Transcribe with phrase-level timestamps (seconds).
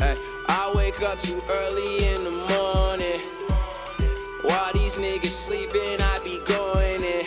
[0.00, 0.16] Hey,
[0.48, 3.20] I wake up too early in the morning.
[4.42, 7.26] While these niggas sleeping, I be going in.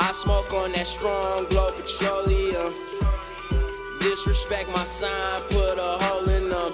[0.00, 2.72] I smoke on that strong glow petroleum.
[4.00, 6.72] Disrespect my sign, put a hole in them.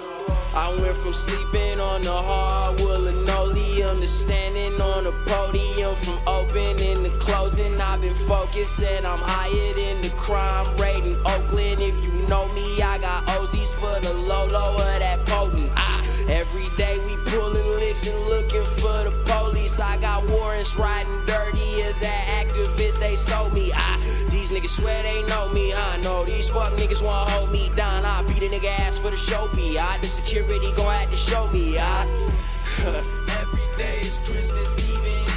[0.55, 5.93] I went from sleeping on the hardwood linoleum to standing on a podium.
[5.95, 11.17] From opening to closing, I've been focused and I'm higher than the crime rate in
[11.25, 11.81] Oakland.
[11.81, 15.71] If you know me, I got For the low low of that potent.
[15.75, 19.79] Ah, every day we pulling licks and looking for the police.
[19.79, 23.71] I got warrants riding dirty as that activist they sold me.
[23.73, 23.97] Ah,
[24.29, 25.73] these niggas swear they know me.
[25.73, 28.05] I know these fuck niggas wanna hold me down.
[28.05, 29.79] I beat a nigga ass for the show me.
[29.79, 31.79] I the security gon' have to show me.
[31.79, 32.05] I
[32.85, 35.28] every day is Christmas Eve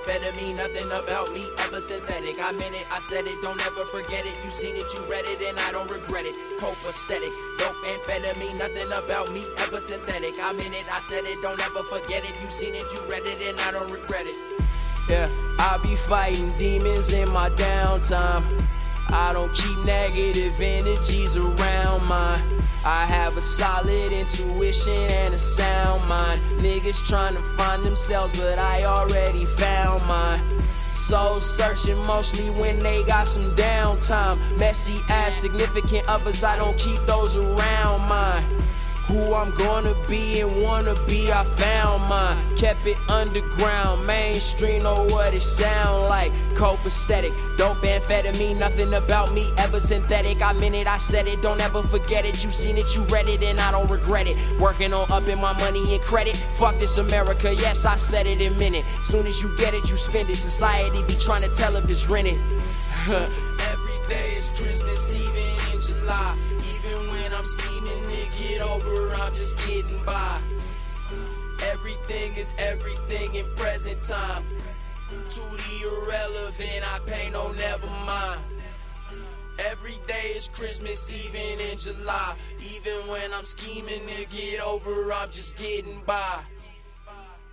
[0.00, 2.36] dope amphetamine, nothing about me ever synthetic.
[2.42, 4.40] I meant it, I said it, don't ever forget it.
[4.44, 6.34] You seen it, you read it, and I don't regret it.
[6.58, 10.34] Copacetic, dope amphetamine, nothing about me ever synthetic.
[10.42, 12.40] I meant it, I said it, don't ever forget it.
[12.42, 14.36] You seen it, you read it, and I don't regret it.
[15.08, 15.28] Yeah,
[15.58, 18.44] I be fighting demons in my downtime.
[19.12, 22.40] I don't keep negative energies around mine.
[22.84, 26.40] I have a solid intuition and a sound mind.
[26.60, 29.89] Niggas trying to find themselves, but I already found.
[31.00, 34.36] Soul searching mostly when they got some downtime.
[34.58, 38.44] Messy ass, significant others, I don't keep those around mine.
[39.08, 42.36] Who I'm gonna be and wanna be, I found mine.
[42.56, 46.30] Kept it underground, mainstream, know what it sound like.
[46.54, 50.42] Copacetic, don't amphetamine, nothing about me ever synthetic.
[50.42, 52.44] I meant it, I said it, don't ever forget it.
[52.44, 54.36] You seen it, you read it, and I don't regret it.
[54.60, 56.36] Working on upping my money and credit.
[56.58, 58.84] Fuck this America, yes, I said it in minute.
[59.02, 60.36] Soon as you get it, you spend it.
[60.36, 62.34] Society be trying to tell if it's rented.
[63.08, 66.49] Every day is Christmas Eve in July.
[67.40, 70.38] I'm scheming to get over, I'm just getting by.
[71.72, 74.44] Everything is everything in present time.
[75.08, 78.42] To the irrelevant, I pay no never mind.
[79.70, 82.34] Every day is Christmas even in July.
[82.60, 86.42] Even when I'm scheming to get over, I'm just getting by.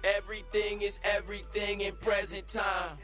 [0.04, 2.98] Everything is everything in present time.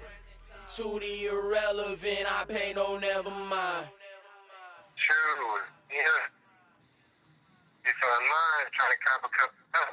[0.76, 3.88] To the irrelevant, I pay no never mind.
[4.98, 5.62] True.
[5.90, 6.43] Yeah.
[8.24, 9.90] I'm trying to cop a couple of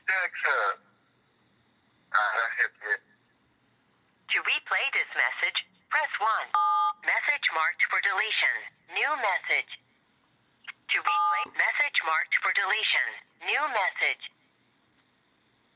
[0.00, 0.76] stacks up.
[2.10, 3.00] Alright, that's it.
[3.00, 5.58] To replay this message,
[5.92, 6.26] press 1.
[7.04, 8.56] Message marked for deletion.
[8.96, 9.70] New message.
[10.90, 13.08] To replay message marked for deletion.
[13.44, 14.24] New message.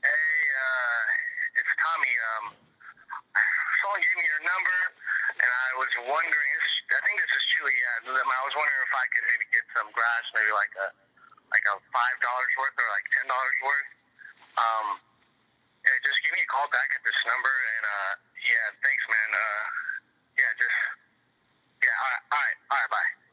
[0.01, 2.13] Hey, uh, it's Tommy.
[2.13, 2.45] Um,
[3.81, 4.79] someone gave me your number,
[5.37, 6.64] and I was wondering.
[6.95, 7.75] I think this is Chuuwee.
[7.75, 10.87] Yeah, I was wondering if I could maybe get some grass, maybe like a
[11.51, 13.89] like a five dollars worth or like ten dollars worth.
[14.55, 14.87] Um,
[15.83, 18.13] yeah, just give me a call back at this number, and uh,
[18.47, 19.29] yeah, thanks, man.
[19.35, 19.65] Uh,
[20.39, 20.79] yeah, just
[21.83, 21.95] yeah.
[21.99, 22.91] All right, all right, all right.
[22.95, 23.24] Bye.